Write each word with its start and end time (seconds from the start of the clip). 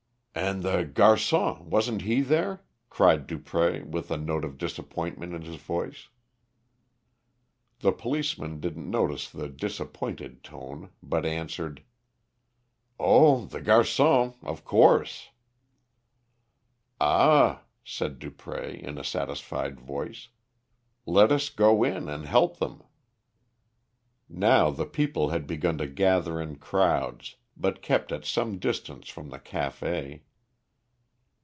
"And 0.33 0.63
the 0.63 0.85
garçon, 0.85 1.65
wasn't 1.65 2.03
he 2.03 2.21
there?" 2.21 2.63
cried 2.89 3.27
Dupré, 3.27 3.85
with 3.85 4.09
a 4.09 4.15
note 4.17 4.45
of 4.45 4.57
disappointment 4.57 5.33
in 5.33 5.41
his 5.41 5.57
voice. 5.57 6.07
The 7.79 7.91
policeman 7.91 8.61
didn't 8.61 8.89
notice 8.89 9.29
the 9.29 9.49
disappointed 9.49 10.41
tone, 10.41 10.89
but 11.03 11.25
answered 11.25 11.83
"Oh, 12.97 13.43
the 13.43 13.59
garçon, 13.61 14.35
of 14.41 14.63
course." 14.63 15.31
"Ah," 17.01 17.63
said 17.83 18.17
Dupré, 18.17 18.79
in 18.79 18.97
a 18.97 19.03
satisfied 19.03 19.81
voice, 19.81 20.29
"let 21.05 21.29
us 21.33 21.49
go 21.49 21.83
in, 21.83 22.07
and 22.07 22.25
help 22.25 22.55
them." 22.57 22.83
Now 24.29 24.69
the 24.69 24.85
people 24.85 25.29
had 25.31 25.45
begun 25.45 25.77
to 25.79 25.87
gather 25.87 26.39
in 26.41 26.55
crowds, 26.55 27.35
but 27.57 27.81
kept 27.81 28.11
at 28.11 28.25
some 28.25 28.57
distance 28.57 29.07
from 29.07 29.29
the 29.29 29.37
café. 29.37 30.21